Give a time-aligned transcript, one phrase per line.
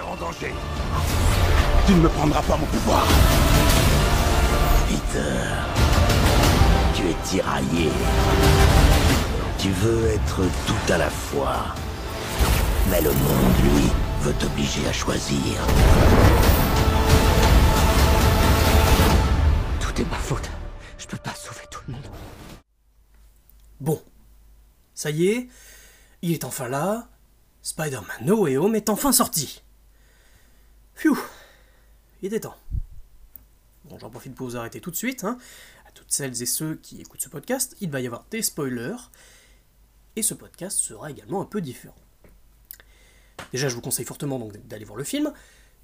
[0.00, 0.54] En danger.
[1.86, 3.04] Tu ne me prendras pas mon pouvoir.
[4.88, 5.44] Peter,
[6.94, 7.90] tu es tiraillé.
[9.58, 11.74] Tu veux être tout à la fois.
[12.90, 13.90] Mais le monde, lui,
[14.22, 15.60] veut t'obliger à choisir.
[19.80, 20.48] Tout est ma faute.
[20.96, 22.06] Je peux pas sauver tout le monde.
[23.80, 24.00] Bon.
[24.94, 25.48] Ça y est,
[26.22, 27.08] il est enfin là.
[27.62, 29.62] Spider-Man No Home est enfin sorti.
[30.98, 31.16] Phew.
[32.22, 32.56] Il était temps.
[33.84, 35.22] Bon, j'en profite pour vous arrêter tout de suite.
[35.22, 35.38] Hein.
[35.86, 38.96] À toutes celles et ceux qui écoutent ce podcast, il va y avoir des spoilers.
[40.16, 41.94] Et ce podcast sera également un peu différent.
[43.52, 45.32] Déjà, je vous conseille fortement d'aller voir le film,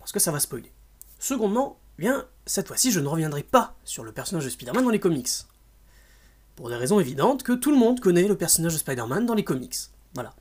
[0.00, 0.72] parce que ça va spoiler.
[1.20, 4.90] Secondement, eh bien, cette fois-ci, je ne reviendrai pas sur le personnage de Spider-Man dans
[4.90, 5.30] les comics.
[6.56, 9.44] Pour des raisons évidentes que tout le monde connaît le personnage de Spider-Man dans les
[9.44, 9.76] comics.
[10.14, 10.34] Voilà.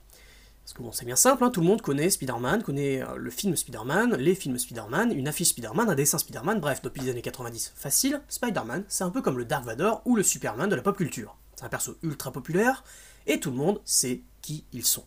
[0.64, 3.30] Parce que bon, c'est bien simple, hein, tout le monde connaît Spider-Man, connaît euh, le
[3.30, 7.20] film Spider-Man, les films Spider-Man, une affiche Spider-Man, un dessin Spider-Man, bref, depuis les années
[7.20, 7.74] 90.
[7.76, 10.96] Facile, Spider-Man, c'est un peu comme le Dark Vador ou le Superman de la pop
[10.96, 11.36] culture.
[11.54, 12.82] C'est un perso ultra populaire,
[13.26, 15.04] et tout le monde sait qui ils sont.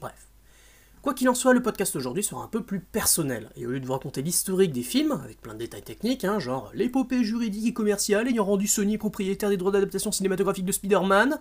[0.00, 0.28] Bref.
[1.02, 3.80] Quoi qu'il en soit, le podcast aujourd'hui sera un peu plus personnel, et au lieu
[3.80, 7.66] de vous raconter l'historique des films, avec plein de détails techniques, hein, genre l'épopée juridique
[7.66, 11.40] et commerciale ayant rendu Sony propriétaire des droits d'adaptation cinématographique de Spider-Man,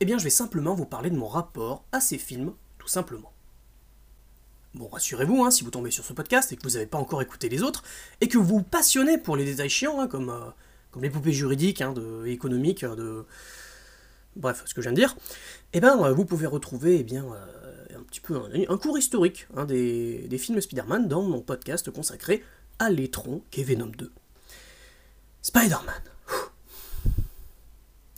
[0.00, 3.32] eh bien je vais simplement vous parler de mon rapport à ces films, tout simplement.
[4.74, 7.22] Bon, rassurez-vous, hein, si vous tombez sur ce podcast et que vous n'avez pas encore
[7.22, 7.82] écouté les autres,
[8.20, 10.50] et que vous passionnez pour les détails chiants, hein, comme, euh,
[10.90, 13.24] comme l'épopée juridique, hein, de, et économique, euh, de...
[14.36, 15.16] Bref, ce que je viens de dire,
[15.72, 19.64] eh ben, euh, vous pouvez retrouver eh bien, un petit peu un, cours historique hein,
[19.64, 22.44] des, des films Spider-Man dans mon podcast consacré
[22.78, 24.12] à l'étron qu'est Venom 2.
[25.42, 26.02] Spider-Man.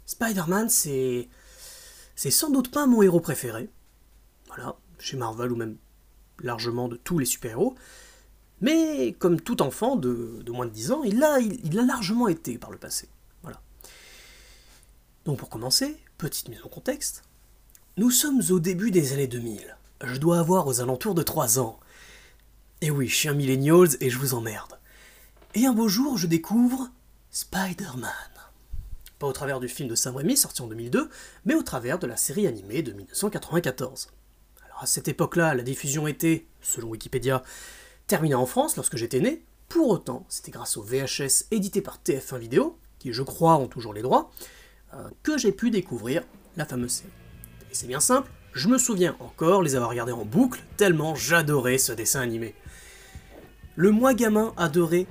[0.04, 1.28] Spider-Man, c'est
[2.20, 3.70] c'est sans doute pas mon héros préféré.
[4.48, 5.78] Voilà, chez Marvel ou même
[6.40, 7.74] largement de tous les super-héros.
[8.60, 11.38] Mais comme tout enfant de, moins de 10 ans, il l'a
[11.82, 13.08] largement été par le passé.
[13.40, 13.62] Voilà.
[15.24, 17.22] Donc pour commencer, petite mise en contexte.
[17.96, 19.78] Nous sommes au début des années 2000.
[20.04, 21.80] Je dois avoir aux alentours de 3 ans.
[22.82, 24.78] Et oui, je suis un millennials et je vous emmerde.
[25.54, 26.90] Et un beau jour, je découvre
[27.30, 28.29] Spider-Man.
[29.20, 31.10] Pas au travers du film de Sam Raimi sorti en 2002,
[31.44, 34.08] mais au travers de la série animée de 1994.
[34.64, 37.42] Alors à cette époque-là, la diffusion était, selon Wikipédia,
[38.06, 39.44] terminée en France lorsque j'étais né.
[39.68, 43.92] Pour autant, c'était grâce au VHS édité par TF1 Vidéo, qui je crois ont toujours
[43.92, 44.30] les droits,
[44.94, 46.22] euh, que j'ai pu découvrir
[46.56, 47.12] la fameuse série.
[47.70, 51.76] Et c'est bien simple, je me souviens encore les avoir regardés en boucle, tellement j'adorais
[51.76, 52.54] ce dessin animé.
[53.76, 55.06] Le moi gamin adorait.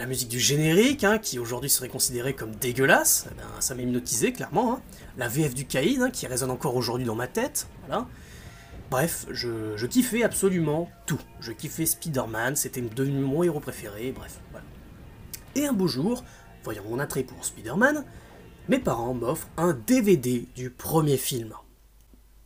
[0.00, 3.82] La musique du générique, hein, qui aujourd'hui serait considérée comme dégueulasse, eh ben, ça m'a
[3.82, 4.72] hypnotisé clairement.
[4.72, 4.82] hein.
[5.18, 7.66] La VF du Caïd, hein, qui résonne encore aujourd'hui dans ma tête.
[8.90, 11.20] Bref, je, je kiffais absolument tout.
[11.40, 14.64] Je kiffais Spider-Man, c'était devenu mon héros préféré, bref, voilà.
[15.54, 16.24] Et un beau jour,
[16.64, 18.06] voyant mon attrait pour Spider-Man,
[18.70, 21.52] mes parents m'offrent un DVD du premier film.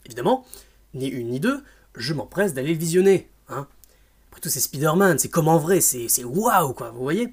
[0.07, 0.45] Évidemment,
[0.93, 1.63] ni une ni deux,
[1.95, 3.31] je m'empresse d'aller le visionner.
[4.35, 7.33] Après tout, c'est Spider-Man, c'est comme en vrai, c'est waouh, quoi, vous voyez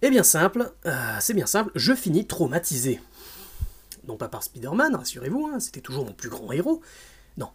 [0.00, 2.98] Et bien simple, euh, c'est bien simple, je finis traumatisé.
[4.06, 6.80] Non pas par Spider-Man, rassurez-vous, hein, c'était toujours mon plus grand héros.
[7.36, 7.50] Non.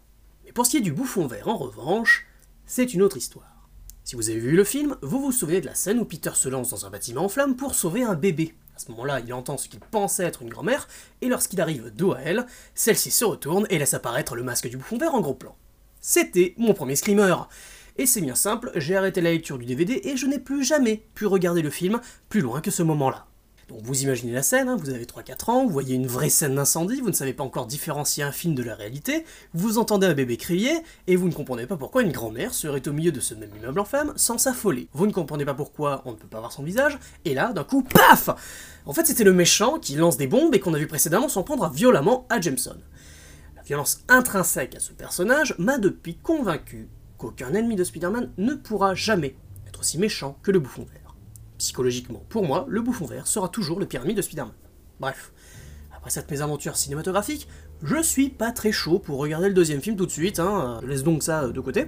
[0.46, 2.28] Mais pour ce qui est du bouffon vert, en revanche,
[2.68, 3.68] c'est une autre histoire.
[4.04, 6.48] Si vous avez vu le film, vous vous souvenez de la scène où Peter se
[6.48, 8.54] lance dans un bâtiment en flammes pour sauver un bébé.
[8.76, 10.88] À ce moment-là, il entend ce qu'il pensait être une grand-mère,
[11.22, 14.78] et lorsqu'il arrive dos à elle, celle-ci se retourne et laisse apparaître le masque du
[14.78, 15.56] bouffon vert en gros plan.
[16.02, 17.34] C'était mon premier screamer.
[17.98, 21.06] Et c'est bien simple, j'ai arrêté la lecture du DVD et je n'ai plus jamais
[21.14, 23.28] pu regarder le film plus loin que ce moment-là.
[23.70, 26.56] Donc vous imaginez la scène, hein, vous avez 3-4 ans, vous voyez une vraie scène
[26.56, 30.14] d'incendie, vous ne savez pas encore différencier un film de la réalité, vous entendez un
[30.14, 30.72] bébé crier,
[31.08, 33.80] et vous ne comprenez pas pourquoi une grand-mère serait au milieu de ce même immeuble
[33.80, 34.90] en flammes sans s'affoler.
[34.94, 37.64] Vous ne comprenez pas pourquoi on ne peut pas voir son visage, et là, d'un
[37.64, 38.30] coup, paf
[38.86, 41.44] En fait, c'était le méchant qui lance des bombes et qu'on a vu précédemment s'en
[41.44, 42.78] prendre violemment à Jameson.
[43.56, 46.90] La violence intrinsèque à ce personnage m'a depuis convaincu
[47.24, 49.36] qu'aucun ennemi de Spider-Man ne pourra jamais
[49.66, 51.16] être aussi méchant que le bouffon vert.
[51.58, 54.54] Psychologiquement, pour moi, le bouffon vert sera toujours le pire ennemi de Spider-Man.
[55.00, 55.32] Bref,
[55.96, 57.48] après cette mésaventure cinématographique,
[57.82, 60.88] je suis pas très chaud pour regarder le deuxième film tout de suite, hein, euh,
[60.88, 61.88] laisse donc ça euh, de côté.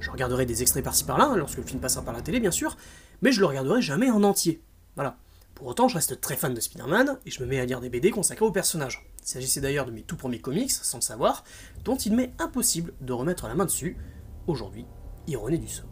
[0.00, 2.50] Je regarderai des extraits par-ci par-là, hein, lorsque le film passera par la télé bien
[2.50, 2.76] sûr,
[3.22, 4.60] mais je le regarderai jamais en entier.
[4.96, 5.16] Voilà.
[5.54, 7.90] Pour autant, je reste très fan de Spider-Man, et je me mets à lire des
[7.90, 9.06] BD consacrés au personnage.
[9.22, 11.44] Il s'agissait d'ailleurs de mes tout premiers comics, sans le savoir,
[11.84, 13.96] dont il m'est impossible de remettre la main dessus,
[14.46, 14.86] aujourd'hui,
[15.26, 15.88] ironie du sort.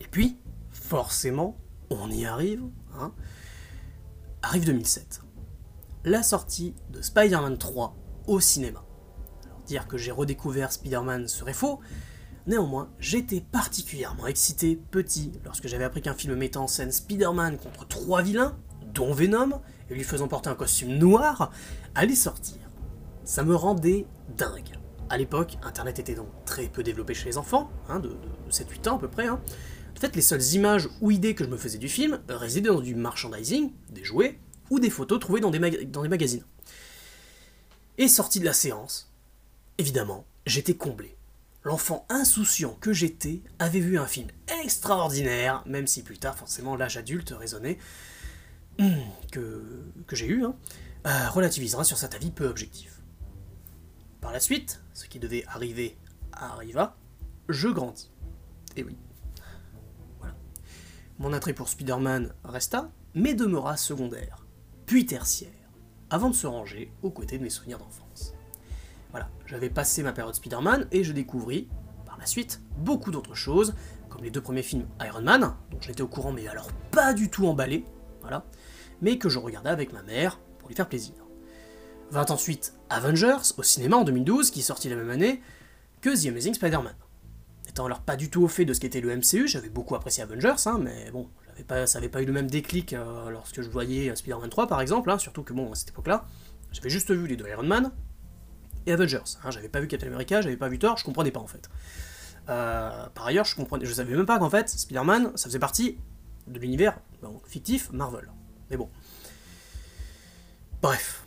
[0.00, 0.38] Et puis,
[0.70, 1.58] forcément,
[1.90, 2.62] on y arrive,
[2.94, 3.12] hein,
[4.42, 5.22] arrive 2007.
[6.04, 7.96] La sortie de Spider-Man 3
[8.26, 8.84] au cinéma.
[9.44, 11.80] Alors, dire que j'ai redécouvert Spider-Man serait faux.
[12.46, 17.86] Néanmoins, j'étais particulièrement excité petit lorsque j'avais appris qu'un film mettant en scène Spider-Man contre
[17.86, 18.56] trois vilains,
[18.94, 19.60] dont Venom,
[19.90, 21.52] et lui faisant porter un costume noir,
[21.94, 22.56] allait sortir.
[23.24, 24.79] Ça me rendait dingue.
[25.10, 28.16] À l'époque, Internet était donc très peu développé chez les enfants, hein, de,
[28.48, 29.26] 7-8 ans à peu près.
[29.26, 29.40] Hein.
[29.96, 32.80] En fait, les seules images ou idées que je me faisais du film résidaient dans
[32.80, 34.38] du merchandising, des jouets,
[34.70, 36.44] ou des photos trouvées dans des, magazines.
[37.98, 39.12] Et sorti de la séance,
[39.78, 41.16] évidemment, j'étais comblé.
[41.64, 44.28] L'enfant insouciant que j'étais avait vu un film
[44.62, 47.78] extraordinaire, même si plus tard, forcément, l'âge adulte raisonnait,
[48.78, 48.92] hmm,
[49.32, 50.54] que, que j'ai eu, hein,
[51.08, 52.99] euh, relativisera sur cet avis peu objectif.
[54.20, 55.96] Par la suite, ce qui devait arriver
[56.32, 56.96] arriva,
[57.48, 58.10] je grandis.
[58.76, 58.96] Et oui.
[60.18, 60.34] Voilà.
[61.18, 64.46] Mon attrait pour Spider-Man resta, mais demeura secondaire,
[64.86, 65.50] puis tertiaire,
[66.10, 68.34] avant de se ranger aux côtés de mes souvenirs d'enfance.
[69.10, 71.68] Voilà, j'avais passé ma période Spider-Man et je découvris,
[72.06, 73.74] par la suite, beaucoup d'autres choses,
[74.08, 77.30] comme les deux premiers films Iron Man, dont j'étais au courant mais alors pas du
[77.30, 77.84] tout emballé,
[78.20, 78.44] voilà,
[79.00, 81.14] mais que je regardais avec ma mère pour lui faire plaisir.
[82.10, 85.40] Vint ensuite Avengers au cinéma en 2012, qui sortit la même année
[86.00, 86.94] que The Amazing Spider-Man.
[87.66, 90.22] N'étant alors pas du tout au fait de ce qu'était le MCU, j'avais beaucoup apprécié
[90.22, 91.28] Avengers, hein, mais bon,
[91.68, 95.10] ça n'avait pas eu le même déclic euh, lorsque je voyais Spider-Man 3 par exemple,
[95.10, 96.26] hein, surtout que bon, à cette époque-là,
[96.72, 97.92] j'avais juste vu les deux Iron Man,
[98.86, 99.18] et Avengers.
[99.44, 101.68] Hein, j'avais pas vu Captain America, j'avais pas vu Thor, je comprenais pas en fait.
[102.48, 105.98] Euh, par ailleurs, je comprenais, je savais même pas qu'en fait, Spider-Man, ça faisait partie
[106.46, 106.98] de l'univers
[107.46, 108.30] fictif Marvel.
[108.70, 108.88] Mais bon.
[110.82, 111.24] Bref.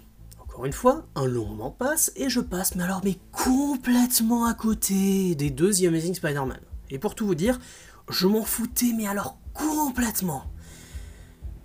[0.54, 4.54] Encore une fois, un long moment passe et je passe, mais alors, mais complètement à
[4.54, 6.60] côté des deux The Amazing Spider-Man.
[6.92, 7.60] Et pour tout vous dire,
[8.08, 10.44] je m'en foutais, mais alors complètement.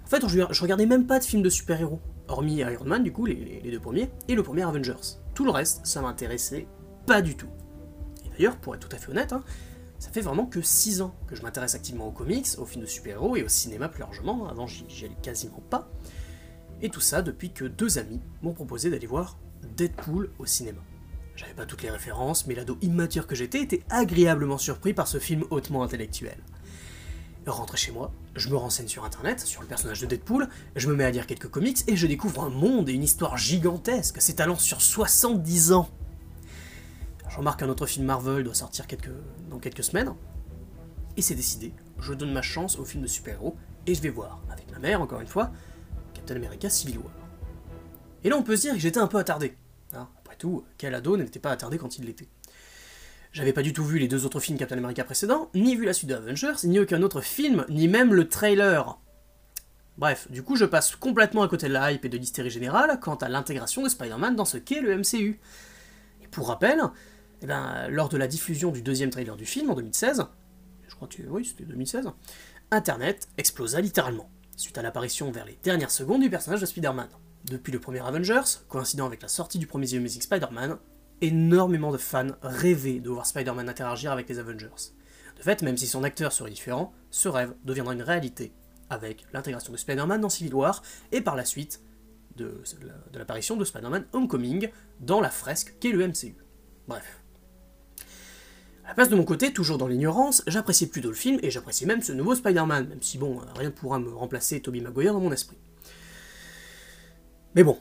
[0.05, 3.27] En fait, je regardais même pas de films de super-héros, hormis Iron Man, du coup,
[3.27, 5.19] les, deux premiers, et le premier Avengers.
[5.35, 6.67] Tout le reste, ça m'intéressait
[7.05, 7.51] pas du tout.
[8.25, 9.45] Et d'ailleurs, pour être tout à fait honnête, hein,
[9.99, 12.89] ça fait vraiment que 6 ans que je m'intéresse activement aux comics, aux films de
[12.89, 15.91] super-héros et au cinéma plus largement, avant j'y allais quasiment pas.
[16.81, 19.39] Et tout ça depuis que deux amis m'ont proposé d'aller voir
[19.77, 20.81] Deadpool au cinéma.
[21.35, 25.19] J'avais pas toutes les références, mais l'ado immature que j'étais était agréablement surpris par ce
[25.19, 26.39] film hautement intellectuel.
[27.47, 30.95] Rentré chez moi, je me renseigne sur internet, sur le personnage de Deadpool, je me
[30.95, 34.59] mets à lire quelques comics et je découvre un monde et une histoire gigantesque s'étalant
[34.59, 35.89] sur 70 ans.
[37.31, 38.87] Je remarque qu'un autre film Marvel doit sortir
[39.49, 40.13] dans quelques semaines,
[41.17, 44.43] et c'est décidé, je donne ma chance au film de super-héros et je vais voir,
[44.51, 45.51] avec ma mère encore une fois,
[46.29, 47.13] Captain America Civil War.
[48.23, 49.57] Et là on peut se dire que j'étais un peu attardé.
[49.95, 50.09] Hein.
[50.19, 52.29] Après tout, quel ado n'était pas attardé quand il l'était?
[53.33, 55.95] J'avais pas du tout vu les deux autres films Captain America précédents, ni vu la
[55.95, 58.99] suite de Avengers, ni aucun autre film, ni même le trailer.
[59.97, 63.01] Bref, du coup je passe complètement à côté de la hype et de l'hystérie générale
[63.01, 65.41] quant à l'intégration de Spider-Man dans ce qu'est le MCU.
[66.23, 66.83] Et pour rappel,
[67.41, 70.27] eh ben, lors de la diffusion du deuxième trailer du film en 2016,
[70.89, 72.11] je crois que oui c'était 2016,
[72.71, 74.29] Internet explosa littéralement,
[74.59, 77.09] suite à l'apparition vers les dernières secondes du personnage de Spider-Man.
[77.45, 80.79] Depuis le premier Avengers, coïncidant avec la sortie du premier The Amazing Spider-Man,
[81.21, 84.93] énormément de fans rêvaient de voir Spider-Man interagir avec les Avengers.
[85.37, 88.53] De fait, même si son acteur serait différent, ce rêve deviendra une réalité
[88.91, 90.83] avec l'intégration de Spider-Man dans Civil War
[91.13, 91.81] et par la suite
[92.37, 92.61] de,
[93.15, 94.71] l'apparition de Spider-Man Homecoming
[95.01, 96.37] dans la fresque qu'est le MCU.
[96.89, 97.23] Bref.
[98.89, 102.01] La place de mon côté, toujours dans l'ignorance, j'appréciais plutôt le film et j'appréciais même
[102.01, 105.31] ce nouveau Spider-Man, même si bon, rien ne pourra me remplacer Tobey Maguire dans mon
[105.31, 105.59] esprit.
[107.55, 107.79] Mais bon,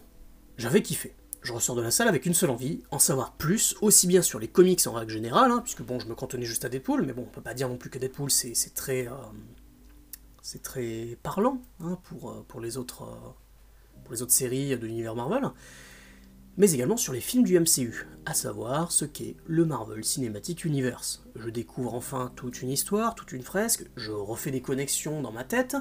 [0.58, 1.16] j'avais kiffé.
[1.42, 4.38] Je ressors de la salle avec une seule envie, en savoir plus, aussi bien sur
[4.38, 7.14] les comics en règle générale, hein, puisque bon, je me cantonnais juste à Deadpool, mais
[7.14, 9.14] bon, on peut pas dire non plus que Deadpool c'est très, euh,
[10.42, 13.30] c'est très parlant hein, pour, euh, pour, les autres, euh,
[14.04, 15.52] pour les autres séries de l'univers Marvel,
[16.58, 21.24] mais également sur les films du MCU, à savoir ce qu'est le Marvel Cinematic Universe.
[21.36, 25.44] Je découvre enfin toute une histoire, toute une fresque, je refais des connexions dans ma
[25.44, 25.78] tête,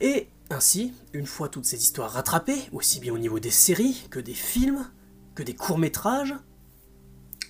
[0.00, 4.18] et ainsi, une fois toutes ces histoires rattrapées, aussi bien au niveau des séries que
[4.18, 4.90] des films,
[5.34, 6.34] que des courts-métrages,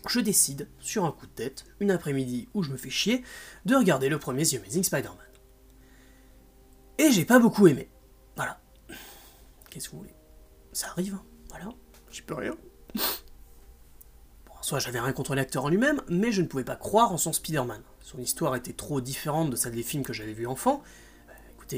[0.08, 3.22] je décide, sur un coup de tête, une après-midi où je me fais chier,
[3.66, 5.16] de regarder le premier The Amazing Spider-Man.
[6.98, 7.88] Et j'ai pas beaucoup aimé.
[8.36, 8.60] Voilà.
[9.70, 10.14] Qu'est-ce que vous voulez?
[10.72, 11.22] Ça arrive, hein?
[11.48, 11.68] voilà.
[12.10, 12.56] J'y peux rien.
[14.58, 17.18] En soi, j'avais rien contre l'acteur en lui-même, mais je ne pouvais pas croire en
[17.18, 17.82] son Spider-Man.
[18.00, 20.82] Son histoire était trop différente de celle des films que j'avais vus enfant,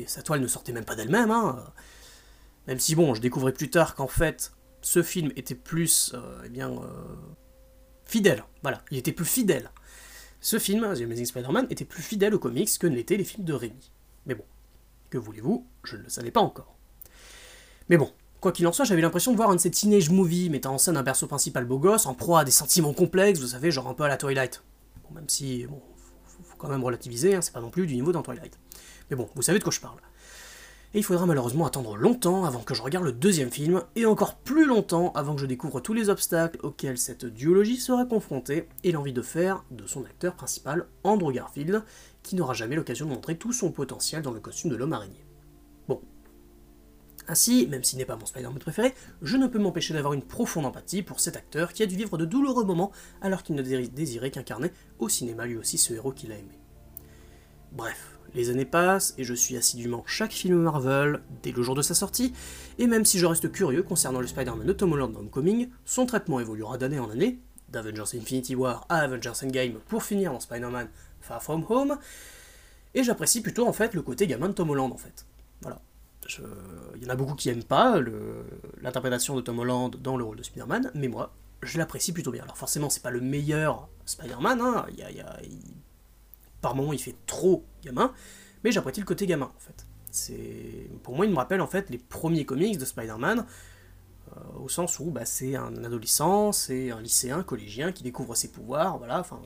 [0.06, 1.30] sa toile ne sortait même pas d'elle-même.
[1.30, 1.64] Hein.
[2.66, 6.48] Même si bon, je découvrais plus tard qu'en fait, ce film était plus, euh, eh
[6.48, 7.16] bien, euh,
[8.04, 8.44] fidèle.
[8.62, 9.70] Voilà, il était plus fidèle.
[10.40, 13.44] Ce film, The Amazing Spider-Man, était plus fidèle aux comics que ne l'étaient les films
[13.44, 13.90] de Rémi.
[14.26, 14.44] Mais bon,
[15.10, 16.76] que voulez-vous, je ne le savais pas encore.
[17.88, 18.12] Mais bon,
[18.42, 20.78] quoi qu'il en soit, j'avais l'impression de voir un de ces teenage movies mettant en
[20.78, 23.86] scène un perso principal beau gosse, en proie à des sentiments complexes, vous savez, genre
[23.86, 24.62] un peu à la Twilight.
[25.14, 25.80] même si, bon,
[26.26, 28.58] faut, quand même relativiser, hein, c'est pas non plus du niveau dans Twilight.
[29.08, 29.98] Mais bon, vous savez de quoi je parle.
[30.92, 34.34] Et il faudra malheureusement attendre longtemps avant que je regarde le deuxième film, et encore
[34.34, 38.90] plus longtemps avant que je découvre tous les obstacles auxquels cette duologie sera confrontée, et
[38.90, 41.84] l'envie de faire de son acteur principal, Andrew Garfield,
[42.24, 45.21] qui n'aura jamais l'occasion de montrer tout son potentiel dans le costume de l'homme araignée.
[47.28, 50.66] Ainsi, même s'il n'est pas mon Spider-Man préféré, je ne peux m'empêcher d'avoir une profonde
[50.66, 54.30] empathie pour cet acteur qui a dû vivre de douloureux moments alors qu'il ne désirait
[54.30, 56.58] qu'incarner au cinéma lui aussi ce héros qu'il a aimé.
[57.72, 61.82] Bref, les années passent et je suis assidûment chaque film Marvel dès le jour de
[61.82, 62.32] sa sortie,
[62.78, 66.06] et même si je reste curieux concernant le Spider-Man de Tom Holland dans Homecoming, son
[66.06, 70.88] traitement évoluera d'année en année, d'Avengers Infinity War à Avengers Endgame pour finir dans Spider-Man
[71.20, 71.98] Far From Home,
[72.94, 75.24] et j'apprécie plutôt en fait le côté gamin de Tom Holland en fait.
[75.62, 75.80] Voilà.
[76.96, 78.00] Il y en a beaucoup qui aiment pas
[78.80, 82.42] l'interprétation de Tom Holland dans le rôle de Spider-Man, mais moi, je l'apprécie plutôt bien.
[82.42, 84.86] Alors forcément, c'est pas le meilleur Spider-Man, hein.
[86.60, 88.12] par moments il fait trop gamin,
[88.64, 89.86] mais j'apprécie le côté gamin en fait.
[90.10, 93.46] C'est pour moi il me rappelle en fait les premiers comics de Spider-Man
[94.36, 98.48] euh, au sens où bah, c'est un adolescent, c'est un lycéen, collégien qui découvre ses
[98.48, 99.20] pouvoirs, voilà.
[99.20, 99.40] Enfin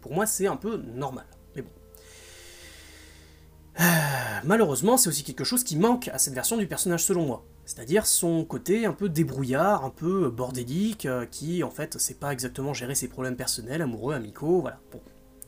[0.00, 1.26] pour moi c'est un peu normal.
[3.80, 3.84] Euh,
[4.44, 7.44] malheureusement, c'est aussi quelque chose qui manque à cette version du personnage selon moi.
[7.64, 12.32] C'est-à-dire son côté un peu débrouillard, un peu bordélique, euh, qui en fait sait pas
[12.32, 14.80] exactement gérer ses problèmes personnels, amoureux, amicaux, voilà.
[14.92, 15.00] Bon,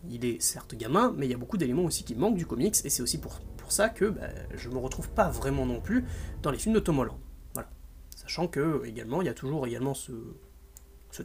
[0.09, 2.77] il est certes gamin, mais il y a beaucoup d'éléments aussi qui manquent du comics,
[2.85, 6.05] et c'est aussi pour, ça que bah, je me retrouve pas vraiment non plus
[6.43, 7.17] dans les films de Tom Holland.
[7.55, 7.71] Voilà.
[8.15, 10.13] Sachant que, également, il y a toujours également ce,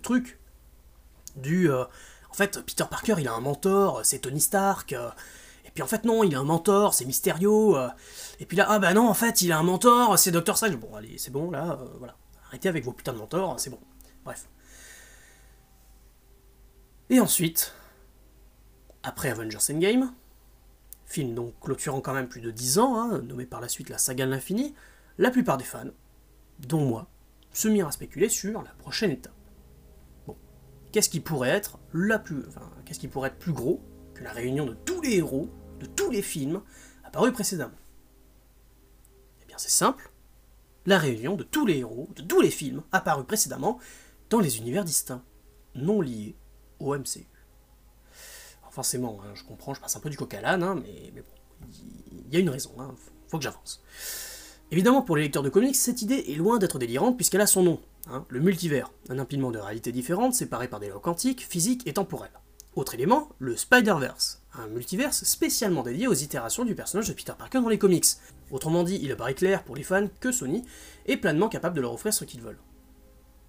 [0.02, 0.40] truc
[1.36, 1.70] du...
[1.70, 1.84] Euh,
[2.30, 5.10] en fait, Peter Parker, il a un mentor, c'est Tony Stark, euh,
[5.78, 7.88] puis en fait, non, il a un mentor, c'est Mysterio, euh,
[8.40, 10.76] et puis là, ah bah non, en fait, il a un mentor, c'est Doctor Strange.
[10.76, 12.18] Bon, allez, c'est bon, là, voilà.
[12.48, 13.78] Arrêtez avec vos putains de mentors, c'est bon.
[14.26, 14.50] Bref.
[17.12, 17.76] Et ensuite,
[19.04, 20.12] après Avengers Endgame,
[21.06, 24.00] film donc clôturant quand même plus de 10 ans, hein, nommé par la suite la
[24.00, 24.74] saga de l'infini,
[25.20, 25.92] la plupart des fans,
[26.58, 27.08] dont moi,
[27.54, 29.36] se mirent à spéculer sur la prochaine étape.
[30.26, 30.36] Bon,
[30.92, 33.80] qu'est-ce qui pourrait être la plus, enfin, qu'est-ce qui pourrait être plus gros
[34.16, 36.62] que la réunion de tous les héros de tous les films
[37.04, 37.78] apparus précédemment
[39.42, 40.12] Eh bien, c'est simple,
[40.86, 43.80] la réunion de tous les héros de tous les films apparus précédemment
[44.30, 45.24] dans les univers distincts,
[45.76, 46.36] non liés
[46.80, 47.28] au MCU
[48.78, 51.68] forcément, hein, je comprends, je passe un peu du coq à l'âne, hein, mais, bon,
[52.28, 52.94] il y a une raison, hein,
[53.28, 53.82] faut que j'avance.
[54.70, 57.64] Évidemment, pour les lecteurs de comics, cette idée est loin d'être délirante puisqu'elle a son
[57.64, 57.80] nom,
[58.30, 62.40] le multivers, un empilement de réalités différentes séparées par des lois quantiques, physiques et temporelles.
[62.76, 67.62] Autre élément, le Spider-Verse, un multiverse spécialement dédié aux itérations du personnage de Peter Parker
[67.62, 68.06] dans les comics.
[68.52, 70.64] Autrement dit, il apparaît clair pour les fans que Sony
[71.06, 72.60] est pleinement capable de leur offrir ce qu'ils veulent.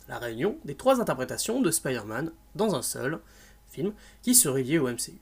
[0.08, 3.20] La réunion des trois interprétations de Spider-Man dans un seul,
[3.68, 5.20] film qui serait lié au MCU.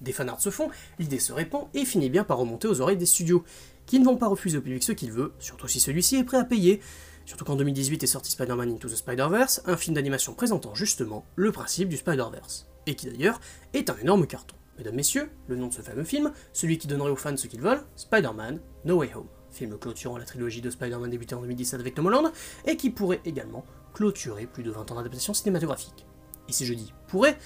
[0.00, 3.06] Des fanarts se font, l'idée se répand et finit bien par remonter aux oreilles des
[3.06, 3.44] studios,
[3.86, 6.38] qui ne vont pas refuser au public ce qu'il veut, surtout si celui-ci est prêt
[6.38, 6.82] à payer.
[7.24, 11.50] Surtout qu'en 2018 est sorti Spider-Man Into the Spider-Verse, un film d'animation présentant justement le
[11.50, 13.40] principe du Spider-Verse, et qui d'ailleurs
[13.72, 14.56] est un énorme carton.
[14.78, 17.62] Mesdames, Messieurs, le nom de ce fameux film, celui qui donnerait aux fans ce qu'ils
[17.62, 21.94] veulent, Spider-Man No Way Home, film clôturant la trilogie de Spider-Man débutée en 2017 avec
[21.94, 22.30] Tom Holland,
[22.66, 23.64] et qui pourrait également
[23.94, 26.06] clôturer plus de 20 ans d'adaptation cinématographique.
[26.48, 27.38] Et si je dis pourrait,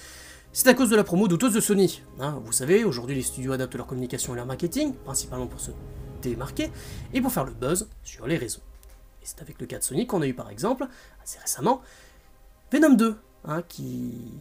[0.51, 2.03] c'est à cause de la promo douteuse de Sony.
[2.19, 5.71] Hein, vous savez, aujourd'hui les studios adaptent leur communication et leur marketing, principalement pour se
[6.21, 6.69] démarquer,
[7.13, 8.61] et pour faire le buzz sur les réseaux.
[9.21, 10.85] Et c'est avec le cas de Sony qu'on a eu par exemple,
[11.23, 11.81] assez récemment,
[12.73, 14.33] Venom 2, hein, qui...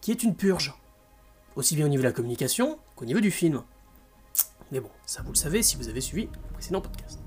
[0.00, 0.74] qui est une purge.
[1.56, 3.62] Aussi bien au niveau de la communication qu'au niveau du film.
[4.70, 7.20] Mais bon, ça vous le savez si vous avez suivi le précédent podcast.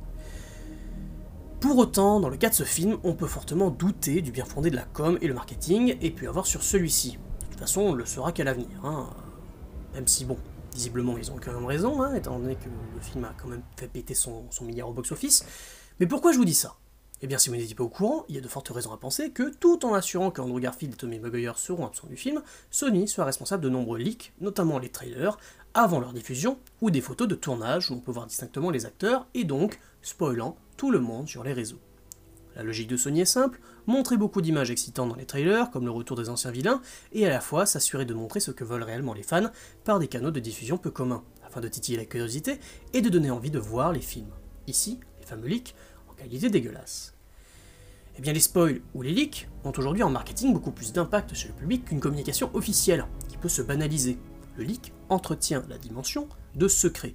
[1.61, 4.71] Pour autant, dans le cas de ce film, on peut fortement douter du bien fondé
[4.71, 7.11] de la com et le marketing, et puis avoir sur celui-ci.
[7.11, 8.83] De toute façon, on le saura qu'à l'avenir.
[8.83, 9.07] Hein.
[9.93, 10.37] Même si, bon,
[10.73, 13.61] visiblement, ils ont quand même raison, hein, étant donné que le film a quand même
[13.77, 15.45] fait péter son, milliard au box-office.
[15.99, 16.77] Mais pourquoi je vous dis ça?
[17.23, 18.97] Eh bien, si vous n'étiez pas au courant, il y a de fortes raisons à
[18.97, 23.07] penser que, tout en assurant qu'Andrew Garfield et Tommy Maguire seront absents du film, Sony
[23.07, 25.37] soit responsable de nombreux leaks, notamment les trailers,
[25.75, 29.27] avant leur diffusion, ou des photos de tournage où on peut voir distinctement les acteurs,
[29.35, 31.79] et donc spoilant tout le monde sur les réseaux.
[32.55, 35.91] La logique de Sony est simple, montrer beaucoup d'images excitantes dans les trailers, comme le
[35.91, 39.13] retour des anciens vilains, et à la fois s'assurer de montrer ce que veulent réellement
[39.13, 39.51] les fans
[39.83, 42.59] par des canaux de diffusion peu communs, afin de titiller la curiosité
[42.93, 44.33] et de donner envie de voir les films.
[44.65, 45.75] Ici, les fameux leaks,
[46.21, 47.13] en qualité dégueulasse.
[48.17, 51.47] Eh bien les spoils ou les leaks ont aujourd'hui en marketing beaucoup plus d'impact chez
[51.47, 54.17] le public qu'une communication officielle, qui peut se banaliser.
[54.57, 57.13] Le leak entretient la dimension de secret,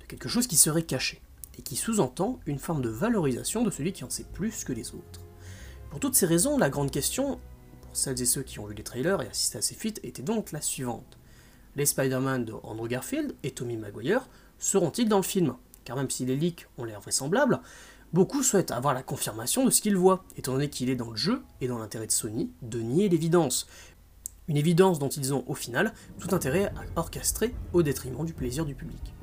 [0.00, 1.20] de quelque chose qui serait caché
[1.58, 4.94] et qui sous-entend une forme de valorisation de celui qui en sait plus que les
[4.94, 5.20] autres.
[5.90, 7.40] Pour toutes ces raisons, la grande question,
[7.82, 10.22] pour celles et ceux qui ont vu les trailers et assisté à ces fuites, était
[10.22, 11.18] donc la suivante.
[11.76, 14.28] les Spider-Man de Andrew Garfield et Tommy Maguire
[14.58, 15.54] seront-ils dans le film?
[15.84, 17.60] Car même si les leaks ont l'air vraisemblables,
[18.12, 21.16] beaucoup souhaitent avoir la confirmation de ce qu'ils voient, étant donné qu'il est dans le
[21.16, 23.66] jeu et dans l'intérêt de Sony de nier l'évidence.
[24.48, 28.64] Une évidence dont ils ont, au final, tout intérêt à orchestrer au détriment du plaisir
[28.64, 29.14] du public.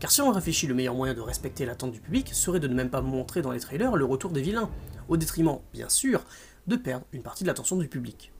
[0.00, 2.74] Car si on réfléchit, le meilleur moyen de respecter l'attente du public serait de ne
[2.74, 4.68] même pas montrer dans les trailers le retour des vilains,
[5.08, 6.24] au détriment, bien sûr,
[6.66, 8.32] de perdre une partie de l'attention du public.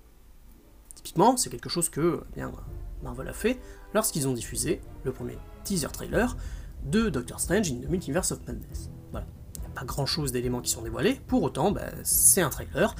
[0.97, 2.51] Typiquement, c'est quelque chose que eh bien,
[3.03, 3.61] Marvel a fait
[3.95, 6.37] lorsqu'ils ont diffusé le premier teaser trailer
[6.85, 8.91] de Doctor Strange in the Multiverse of Madness.
[9.13, 9.27] Voilà.
[9.75, 12.95] Pas grand chose d'éléments qui sont dévoilés, pour autant, bah, c'est un trailer,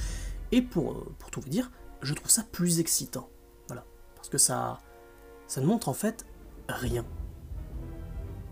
[0.51, 3.29] et pour, euh, pour tout vous dire, je trouve ça plus excitant.
[3.67, 3.85] Voilà.
[4.15, 4.79] Parce que ça,
[5.47, 6.25] ça ne montre en fait
[6.67, 7.05] rien.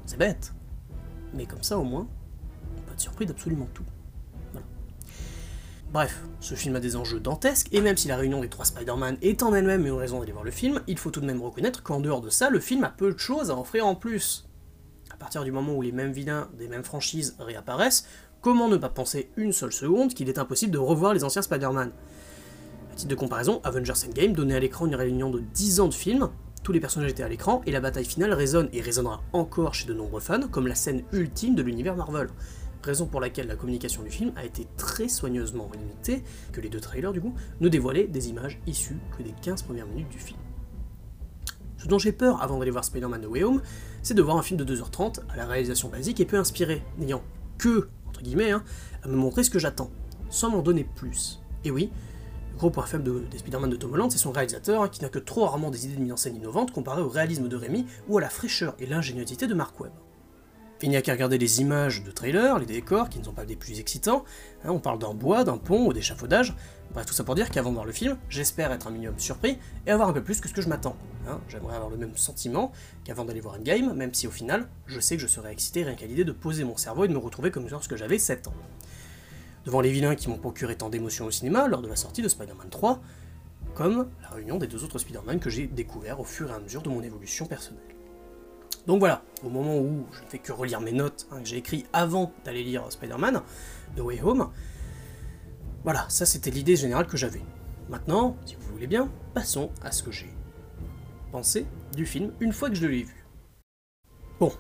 [0.06, 0.54] C'est bête.
[1.34, 2.08] Mais comme ça, au moins,
[2.78, 3.86] on peut être surpris d'absolument tout.
[5.92, 9.18] Bref, ce film a des enjeux dantesques, et même si la réunion des trois Spider-Man
[9.22, 11.84] est en elle-même une raison d'aller voir le film, il faut tout de même reconnaître
[11.84, 14.48] qu'en dehors de ça, le film a peu de choses à offrir en plus.
[15.22, 18.08] À partir du moment où les mêmes vilains des mêmes franchises réapparaissent,
[18.42, 21.92] comment ne pas penser une seule seconde qu'il est impossible de revoir les anciens Spider-Man?
[22.92, 25.94] À titre de comparaison, Avengers Endgame donnait à l'écran une réunion de 10 ans de
[25.94, 26.32] films,
[26.64, 29.88] tous les personnages étaient à l'écran, et la bataille finale résonne et résonnera encore chez
[29.88, 32.30] de nombreux fans comme la scène ultime de l'univers Marvel.
[32.82, 36.80] Raison pour laquelle la communication du film a été très soigneusement limitée, que les deux
[36.80, 40.40] trailers du coup ne dévoilaient des images issues que des 15 premières minutes du film.
[41.82, 43.62] Ce dont j'ai peur avant d'aller voir Spider-Man No Way Home,
[44.04, 47.24] c'est de voir un film de 2h30 à la réalisation basique et peu inspiré, n'ayant
[47.58, 48.64] que, entre guillemets, hein,
[49.04, 49.90] à me montrer ce que j'attends,
[50.30, 51.42] sans m'en donner plus.
[51.66, 51.90] Et oui,
[52.52, 55.10] le gros point faible de, Spider-Man de Tom Holland, c'est son réalisateur, hein, qui n'a
[55.10, 57.88] que trop rarement des idées de mise en scène innovantes comparées au réalisme de Rémi
[58.08, 59.94] ou à la fraîcheur et l'ingéniosité de Mark Webb.
[60.84, 63.46] Il n'y a qu'à regarder les images de trailer, les décors, qui ne sont pas
[63.46, 64.24] des plus excitants,
[64.64, 66.56] hein, on parle d'un bois, d'un pont ou d'échafaudage,
[66.94, 69.58] bref tout ça pour dire qu'avant de voir le film, j'espère être un minimum surpris
[69.86, 70.96] et avoir un peu plus que ce que je m'attends.
[71.28, 71.40] Hein.
[71.48, 72.72] J'aimerais avoir le même sentiment
[73.04, 75.96] qu'avant d'aller voir Endgame, même si au final, je sais que je serais excité rien
[75.96, 78.54] qu'à l'idée de poser mon cerveau et de me retrouver comme lorsque j'avais 7 ans.
[79.66, 82.28] Devant les vilains qui m'ont procuré tant d'émotions au cinéma lors de la sortie de
[82.28, 83.00] Spider-Man 3,
[83.76, 86.82] comme la réunion des deux autres Spider-Man que j'ai découvert au fur et à mesure
[86.82, 87.84] de mon évolution personnelle.
[88.88, 91.58] Donc voilà, au moment où je ne fais que relire mes notes hein, que j'ai
[91.58, 93.42] écrites avant d'aller lire Spider-Man,
[93.96, 94.50] The Way Home,
[95.84, 97.42] voilà, ça c'était l'idée générale que j'avais.
[97.90, 100.30] Maintenant, si vous voulez bien, passons à ce que j'ai
[101.32, 101.66] pensé
[101.96, 103.26] du film une fois que je l'ai vu.
[104.40, 104.52] Bon,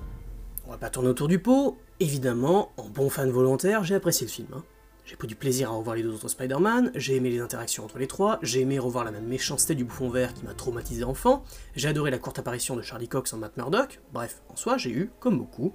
[0.66, 4.32] on va pas tourner autour du pot, évidemment, en bon fan volontaire, j'ai apprécié le
[4.32, 4.48] film.
[4.56, 4.64] Hein.
[5.06, 7.98] J'ai pris du plaisir à revoir les deux autres Spider-Man, j'ai aimé les interactions entre
[7.98, 11.44] les trois, j'ai aimé revoir la même méchanceté du bouffon vert qui m'a traumatisé enfant,
[11.76, 14.92] j'ai adoré la courte apparition de Charlie Cox en Matt Murdock, bref, en soi, j'ai
[14.92, 15.74] eu, comme beaucoup,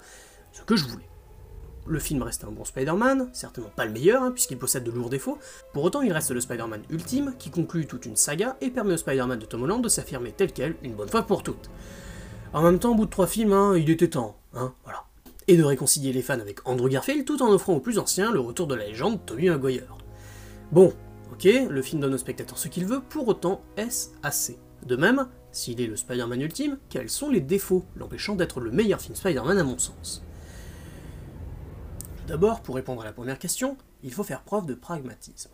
[0.52, 1.08] ce que je voulais.
[1.88, 5.10] Le film reste un bon Spider-Man, certainement pas le meilleur, hein, puisqu'il possède de lourds
[5.10, 5.38] défauts,
[5.72, 8.98] pour autant il reste le Spider-Man ultime, qui conclut toute une saga et permet au
[8.98, 11.70] Spider-Man de Tom Holland de s'affirmer tel quel, une bonne fois pour toutes.
[12.52, 15.06] En même temps, au bout de trois films, hein, il était temps, hein, voilà
[15.48, 18.40] et de réconcilier les fans avec Andrew Garfield tout en offrant aux plus anciens le
[18.40, 19.96] retour de la légende Tommy Maguire.
[20.72, 20.92] Bon,
[21.32, 24.58] ok, le film donne au spectateur ce qu'il veut, pour autant est-ce assez?
[24.84, 29.00] De même, s'il est le Spider-Man ultime, quels sont les défauts l'empêchant d'être le meilleur
[29.00, 30.22] film Spider-Man à mon sens?
[32.26, 35.50] D'abord, pour répondre à la première question, il faut faire preuve de pragmatisme.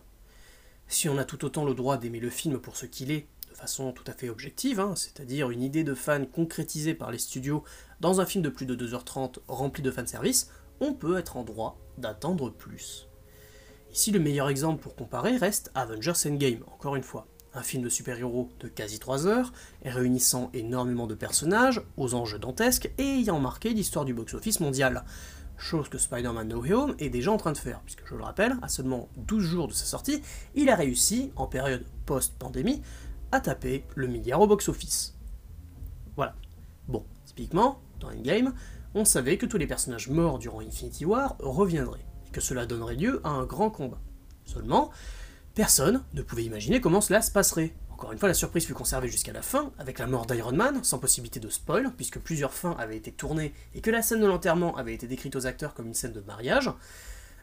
[0.88, 3.54] Si on a tout autant le droit d'aimer le film pour ce qu'il est, de
[3.54, 7.62] façon tout à fait objective, hein, c'est-à-dire une idée de fan concrétisée par les studios
[8.00, 10.48] dans un film de plus de 2h30 rempli de fanservice,
[10.80, 13.06] on peut être en droit d'attendre plus.
[13.92, 17.26] Ici, le meilleur exemple pour comparer reste Avengers Endgame, encore une fois.
[17.52, 19.52] Un film de super-héros de quasi 3 heures,
[19.84, 25.04] réunissant énormément de personnages, aux enjeux dantesques et ayant marqué l'histoire du box-office mondial.
[25.62, 28.56] Chose que Spider-Man No Home est déjà en train de faire, puisque je le rappelle,
[28.62, 30.20] à seulement 12 jours de sa sortie,
[30.56, 32.82] il a réussi, en période post-pandémie,
[33.30, 35.14] à taper le milliard au box-office.
[36.16, 36.34] Voilà.
[36.88, 38.54] Bon, typiquement, dans Endgame,
[38.96, 42.96] on savait que tous les personnages morts durant Infinity War reviendraient, et que cela donnerait
[42.96, 44.00] lieu à un grand combat.
[44.44, 44.90] Seulement,
[45.54, 47.72] personne ne pouvait imaginer comment cela se passerait.
[48.02, 50.82] Encore une fois, la surprise fut conservée jusqu'à la fin, avec la mort d'Iron Man,
[50.82, 54.26] sans possibilité de spoil, puisque plusieurs fins avaient été tournées et que la scène de
[54.26, 56.68] l'enterrement avait été décrite aux acteurs comme une scène de mariage.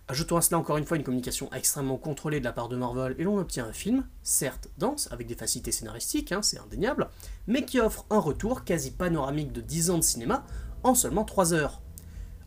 [0.10, 3.16] Ajoutons à cela encore une fois une communication extrêmement contrôlée de la part de Marvel
[3.18, 7.08] et l'on obtient un film, certes dense, avec des facilités scénaristiques, hein, c'est indéniable,
[7.48, 10.46] mais qui offre un retour quasi panoramique de 10 ans de cinéma
[10.84, 11.82] en seulement 3 heures.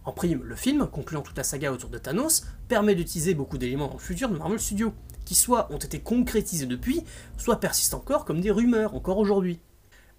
[0.05, 3.87] En prime, le film, concluant toute la saga autour de Thanos, permet d'utiliser beaucoup d'éléments
[3.87, 4.93] dans le futur de Marvel Studios,
[5.25, 7.03] qui soit ont été concrétisés depuis,
[7.37, 9.61] soit persistent encore comme des rumeurs encore aujourd'hui.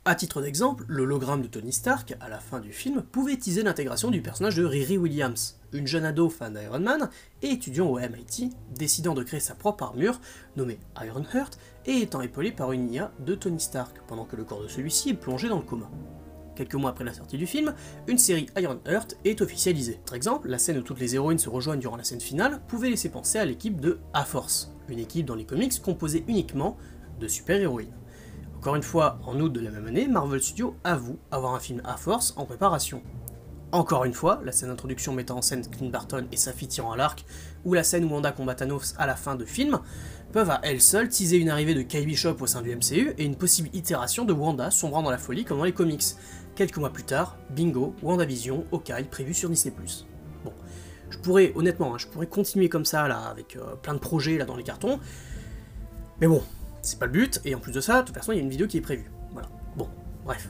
[0.05, 4.11] À titre d'exemple, l'hologramme de Tony Stark, à la fin du film, pouvait teaser l'intégration
[4.11, 7.09] du personnage de Riri Williams, une jeune ado fan d'Iron Man
[7.41, 10.19] et étudiant au MIT, décidant de créer sa propre armure,
[10.57, 14.61] nommée Ironheart, et étant épaulée par une IA de Tony Stark, pendant que le corps
[14.61, 15.89] de celui-ci est plongé dans le coma.
[16.55, 17.73] Quelques mois après la sortie du film,
[18.07, 19.99] une série Ironheart est officialisée.
[20.05, 22.89] Par exemple, la scène où toutes les héroïnes se rejoignent durant la scène finale pouvait
[22.89, 26.77] laisser penser à l'équipe de A-Force, une équipe dans les comics composée uniquement
[27.19, 27.93] de super-héroïnes.
[28.57, 31.81] Encore une fois, en août de la même année, Marvel Studios avoue avoir un film
[31.83, 33.01] à force en préparation.
[33.73, 36.91] Encore une fois, la scène d'introduction mettant en scène Clint Barton et sa fille tirant
[36.91, 37.25] à l'arc,
[37.65, 39.79] ou la scène où Wanda combat Thanos à la fin de film,
[40.31, 43.25] peuvent à elles seules teaser une arrivée de Kay Bishop au sein du MCU et
[43.25, 46.03] une possible itération de Wanda sombrant dans la folie comme dans les comics.
[46.55, 49.73] Quelques mois plus tard, bingo, WandaVision, Hawkeye, prévu sur Disney+.
[50.45, 50.53] Bon,
[51.09, 54.37] je pourrais, honnêtement, hein, je pourrais continuer comme ça, là, avec euh, plein de projets,
[54.37, 54.99] là, dans les cartons,
[56.21, 56.43] mais bon,
[56.83, 58.43] c'est pas le but, et en plus de ça, de toute façon, il y a
[58.43, 59.09] une vidéo qui est prévue.
[59.31, 59.49] Voilà.
[59.75, 59.89] Bon,
[60.25, 60.49] bref.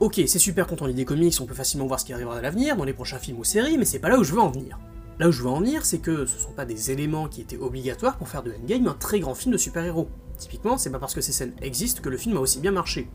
[0.00, 2.38] Ok, c'est super quand on lit des comics, on peut facilement voir ce qui arrivera
[2.38, 4.40] à l'avenir, dans les prochains films ou séries, mais c'est pas là où je veux
[4.40, 4.78] en venir.
[5.18, 7.58] Là où je veux en venir, c'est que ce sont pas des éléments qui étaient
[7.58, 10.08] obligatoires pour faire de Endgame un très grand film de super-héros.
[10.38, 13.06] Typiquement, c'est pas parce que ces scènes existent que le film a aussi bien marché.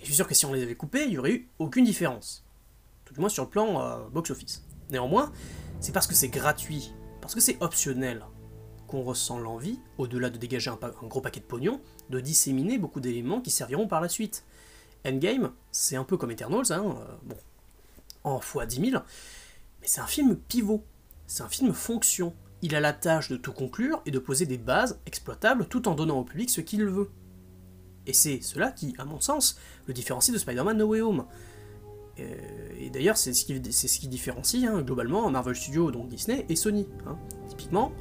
[0.00, 1.84] Et je suis sûr que si on les avait coupées, il y aurait eu aucune
[1.84, 2.44] différence.
[3.04, 4.64] Tout du moins sur le plan euh, box-office.
[4.90, 5.30] Néanmoins,
[5.80, 8.24] c'est parce que c'est gratuit, parce que c'est optionnel,
[8.86, 13.40] qu'on ressent l'envie, au-delà de dégager un, gros paquet de pognon, de disséminer beaucoup d'éléments
[13.40, 14.44] qui serviront par la suite.
[15.06, 17.36] Endgame, c'est un peu comme Eternals, hein, euh, bon,
[18.24, 19.02] en fois 10 000,
[19.80, 20.82] mais c'est un film pivot,
[21.26, 22.34] c'est un film fonction.
[22.62, 25.94] Il a la tâche de tout conclure et de poser des bases exploitables tout en
[25.94, 27.10] donnant au public ce qu'il veut.
[28.10, 31.26] Et c'est cela qui, à mon sens, le différencie de Spider-Man No Way Home.
[32.18, 32.34] Euh,
[32.76, 36.88] et d'ailleurs, c'est ce, qui différencie hein, globalement Marvel Studios, donc Disney, et Sony.
[37.06, 37.16] Hein.
[37.48, 37.92] Typiquement,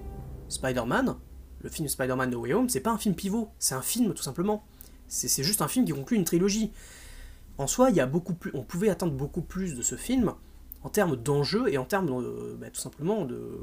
[0.48, 1.16] Spider-Man,
[1.62, 4.24] le film Spider-Man No Way Home, c'est pas un film pivot, c'est un film tout
[4.24, 4.66] simplement.
[5.08, 6.72] C'est juste un film qui conclut une trilogie.
[7.60, 10.34] En soi, y a beaucoup plus, on pouvait attendre beaucoup plus de ce film
[10.82, 13.60] en termes d'enjeux et en termes bah, tout simplement de,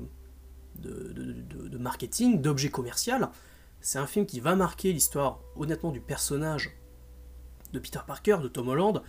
[0.78, 3.30] de, marketing, d'objet commercial.
[3.86, 6.76] C'est un film qui va marquer l'histoire, honnêtement, du personnage
[7.72, 9.00] de Peter Parker, de Tom Holland,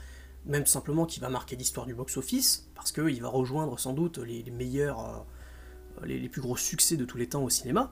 [0.45, 4.43] même simplement qui va marquer l'histoire du box-office, parce qu'il va rejoindre sans doute les,
[4.51, 5.25] meilleurs,
[6.03, 7.91] euh, les, plus gros succès de tous les temps au cinéma.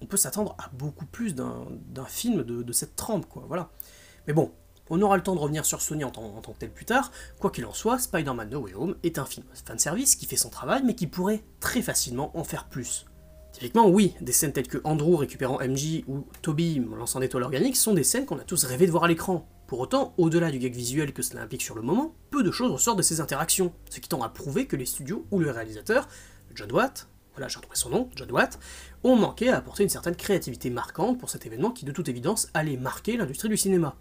[0.00, 3.70] On peut s'attendre à beaucoup plus d'un film de, cette trempe, quoi, voilà.
[4.26, 4.50] Mais bon,
[4.88, 7.12] on aura le temps de revenir sur Sony en, tant que tel plus tard.
[7.38, 10.50] Quoi qu'il en soit, Spider-Man No Way Home est un film fanservice qui fait son
[10.50, 13.06] travail, mais qui pourrait très facilement en faire plus.
[13.52, 17.76] Typiquement, oui, des scènes telles que Andrew récupérant MJ ou Toby lançant des toiles organiques
[17.76, 19.48] sont des scènes qu'on a tous rêvé de voir à l'écran.
[19.66, 22.72] Pour autant, au-delà du gag visuel que cela implique sur le moment, peu de choses
[22.72, 26.08] ressortent de ces interactions, ce qui tend à prouver que les studios ou le réalisateur,
[26.54, 28.58] John Watt, voilà j'ai retrouvé son nom, John Watt,
[29.04, 32.48] ont manqué à apporter une certaine créativité marquante pour cet événement qui de toute évidence
[32.54, 33.96] allait marquer l'industrie du cinéma.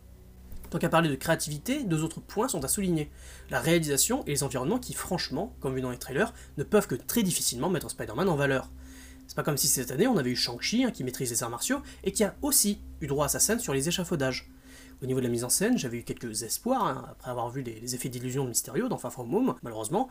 [0.69, 3.11] Tant qu'à parler de créativité, deux autres points sont à souligner.
[3.49, 6.95] La réalisation et les environnements qui, franchement, comme vu dans les trailers, ne peuvent que
[6.95, 8.69] très difficilement mettre Spider-Man en valeur.
[9.29, 11.51] C'est pas comme si cette année on avait eu Shang-Chi hein, qui maîtrise les arts
[11.51, 14.49] martiaux et qui a aussi eu droit à sa scène sur les échafaudages.
[15.03, 17.61] Au niveau de la mise en scène, j'avais eu quelques espoirs hein, après avoir vu
[17.61, 19.53] les, effets d'illusion de Mysterio dans Far From Home.
[19.61, 20.09] Malheureusement,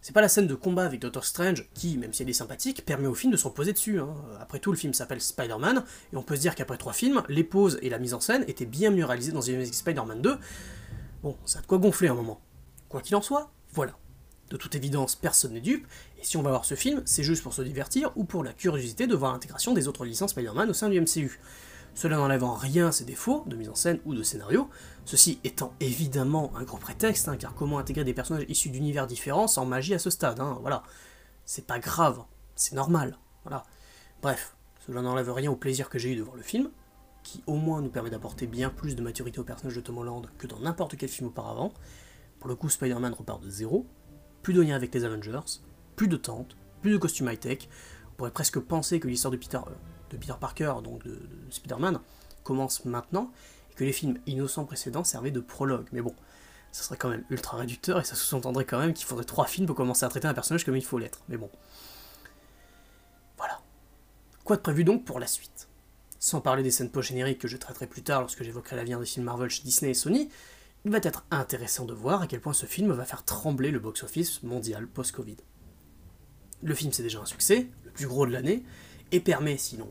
[0.00, 2.84] c'est pas la scène de combat avec Doctor Strange qui, même si elle est sympathique,
[2.86, 3.98] permet au film de se reposer dessus.
[3.98, 4.14] Hein.
[4.40, 7.42] Après tout, le film s'appelle Spider-Man, et on peut se dire qu'après trois films, les
[7.42, 10.38] poses et la mise en scène étaient bien mieux réalisées dans The Amazing Spider-Man 2.
[11.24, 12.40] Bon, ça a de quoi gonfler un moment.
[12.88, 13.98] Quoi qu'il en soit, voilà.
[14.52, 15.86] De toute évidence, personne n'est dupe,
[16.20, 18.52] et si on va voir ce film, c'est juste pour se divertir ou pour la
[18.52, 21.40] curiosité de voir l'intégration des autres licences Spider-Man au sein du MCU.
[21.94, 24.68] Cela n'enlève en rien ses défauts de mise en scène ou de scénario,
[25.06, 29.48] ceci étant évidemment un gros prétexte, hein, car comment intégrer des personnages issus d'univers différents
[29.48, 30.82] sans magie à ce stade, hein, voilà.
[31.46, 32.22] C'est pas grave,
[32.54, 33.64] c'est normal, voilà.
[34.20, 34.54] Bref,
[34.86, 36.68] cela n'enlève rien au plaisir que j'ai eu de voir le film,
[37.22, 40.26] qui au moins nous permet d'apporter bien plus de maturité au personnage de Tom Holland
[40.36, 41.72] que dans n'importe quel film auparavant.
[42.38, 43.86] Pour le coup, Spider-Man repart de zéro,
[44.42, 45.60] plus de lien avec les Avengers,
[45.96, 47.68] plus de tentes, plus de costumes high-tech.
[48.12, 49.70] On pourrait presque penser que l'histoire de Peter, euh,
[50.10, 51.18] de Peter Parker, donc de,
[51.50, 52.00] Spider-Man,
[52.42, 53.32] commence maintenant,
[53.70, 55.86] et que les films innocents précédents servaient de prologue.
[55.92, 56.14] Mais bon,
[56.72, 59.66] ça serait quand même ultra réducteur, et ça sous-entendrait quand même qu'il faudrait trois films
[59.66, 61.22] pour commencer à traiter un personnage comme il faut l'être.
[61.28, 61.50] Mais bon.
[63.38, 63.60] Voilà.
[64.44, 65.68] Quoi de prévu donc pour la suite?
[66.18, 69.24] Sans parler des scènes post-génériques que je traiterai plus tard lorsque j'évoquerai l'avenir des films
[69.24, 70.30] Marvel chez Disney et Sony,
[70.84, 73.78] il va être intéressant de voir à quel point ce film va faire trembler le
[73.78, 75.36] box-office mondial post-Covid.
[76.62, 78.64] Le film c'est déjà un succès, le plus gros de l'année,
[79.12, 79.90] et permet, si l'on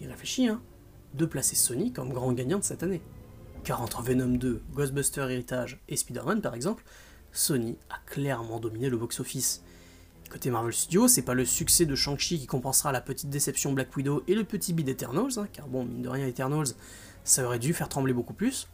[0.00, 0.60] y réfléchit, hein,
[1.14, 3.00] de placer Sony comme grand gagnant de cette année.
[3.64, 6.84] Car entre Venom 2, Ghostbuster Heritage et Spider-Man par exemple,
[7.32, 9.62] Sony a clairement dominé le box-office.
[10.30, 13.96] Côté Marvel Studios, c'est pas le succès de Shang-Chi qui compensera la petite déception Black
[13.96, 16.68] Widow et le petit bid Eternals, hein, car bon, mine de rien, Eternals,
[17.24, 18.68] ça aurait dû faire trembler beaucoup plus.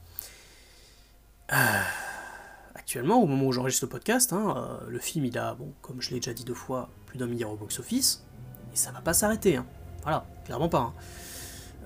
[2.74, 6.00] Actuellement, au moment où j'enregistre le podcast, hein, euh, le film il a, bon, comme
[6.00, 8.24] je l'ai déjà dit deux fois, plus d'un milliard au box-office,
[8.72, 9.56] et ça va pas s'arrêter.
[9.56, 9.66] Hein.
[10.02, 10.78] Voilà, clairement pas.
[10.78, 10.92] Hein.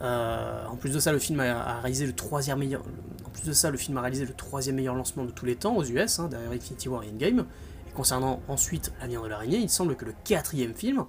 [0.03, 2.83] Euh, en plus de ça, le film a, réalisé le troisième meilleur.
[3.25, 5.57] En plus de ça, le film a réalisé le troisième meilleur lancement de tous les
[5.57, 7.47] temps aux US, derrière Infinity War et Endgame.
[7.89, 11.05] Et concernant ensuite l'avenir de l'araignée, il semble que le quatrième film,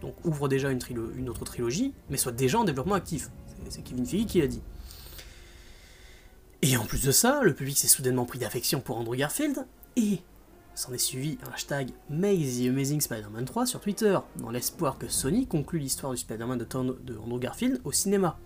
[0.00, 0.80] donc ouvre déjà une,
[1.16, 3.30] une autre trilogie, mais soit déjà en développement actif.
[3.68, 4.62] C'est Kevin Feige qui l'a dit.
[6.62, 9.64] Et en plus de ça, le public s'est soudainement pris d'affection pour Andrew Garfield,
[9.96, 10.20] et
[10.74, 15.46] s'en est suivi un hashtag Make Amazing Spider-Man 3 sur Twitter, dans l'espoir que Sony
[15.46, 18.38] conclue l'histoire du Spider-Man de, de Andrew Garfield au cinéma.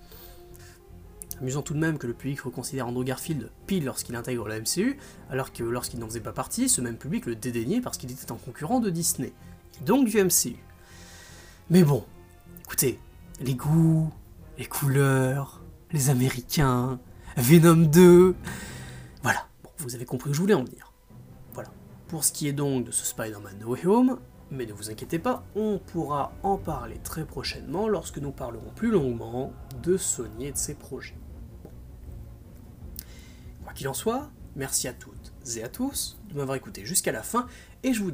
[1.40, 4.98] Amusant tout de même que le public reconsidère Andrew Garfield pile lorsqu'il intègre la MCU,
[5.31, 8.31] alors que lorsqu'il n'en faisait pas partie, ce même public le dédaignait parce qu'il était
[8.31, 9.33] un concurrent de Disney,
[9.81, 10.57] et donc du MCU.
[11.70, 12.05] Mais bon,
[12.64, 12.98] écoutez,
[13.40, 14.11] les goûts,
[14.59, 16.98] les couleurs, les Américains,
[17.37, 18.35] Venom 2.
[19.23, 19.47] Voilà,
[19.79, 20.92] vous avez compris où je voulais en venir.
[21.55, 21.71] Voilà.
[22.09, 24.18] Pour ce qui est donc de ce Spider-Man No Way Home,
[24.51, 28.90] mais ne vous inquiétez pas, on pourra en parler très prochainement lorsque nous parlerons plus
[28.90, 31.16] longuement de Sony et de ses projets.
[33.64, 37.23] Quoi qu'il en soit, merci à toutes et à tous de m'avoir écouté jusqu'à la
[37.23, 37.47] fin,
[37.83, 38.11] et je vous